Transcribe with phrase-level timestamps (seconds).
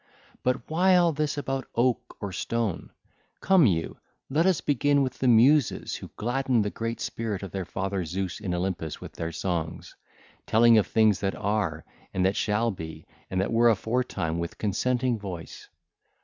[0.41, 2.89] But why all this about oak or stone?
[3.45, 3.51] 1602
[4.31, 4.33] (ll.
[4.33, 7.43] 36 52) Come thou, let us begin with the Muses who gladden the great spirit
[7.43, 9.95] of their father Zeus in Olympus with their songs,
[10.47, 11.85] telling of things that are
[12.15, 15.69] and that shall be and that were aforetime with consenting voice.